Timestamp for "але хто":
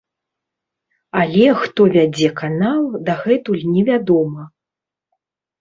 1.23-1.81